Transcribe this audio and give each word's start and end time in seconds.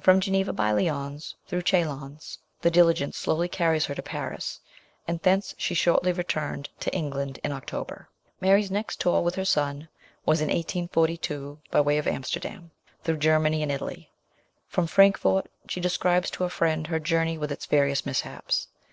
From 0.00 0.20
Geneva 0.20 0.52
by 0.52 0.70
Lyons, 0.70 1.34
through 1.48 1.62
Chalons, 1.62 2.38
the 2.60 2.70
diligence 2.70 3.16
slowly 3.16 3.48
carries 3.48 3.86
her 3.86 3.96
to 3.96 4.00
Paris, 4.02 4.60
and 5.08 5.18
thence 5.22 5.56
she 5.58 5.74
shortly 5.74 6.12
returned 6.12 6.68
to 6.78 6.94
England 6.94 7.40
in 7.42 7.50
October. 7.50 8.08
Mary's 8.40 8.70
next 8.70 9.00
tour 9.00 9.22
with 9.22 9.34
her 9.34 9.44
son 9.44 9.88
was 10.24 10.40
in 10.40 10.46
1842, 10.46 11.58
by 11.72 11.80
way 11.80 11.98
of 11.98 12.06
Amsterdam, 12.06 12.70
through 13.02 13.16
Germany 13.16 13.60
and 13.60 13.72
Italy. 13.72 14.12
From 14.68 14.86
Frankfort 14.86 15.50
she 15.68 15.80
describes 15.80 16.30
to 16.30 16.44
a 16.44 16.48
friend 16.48 16.86
her 16.86 17.00
journey 17.00 17.36
with 17.36 17.50
its 17.50 17.66
various 17.66 18.06
mishaps. 18.06 18.68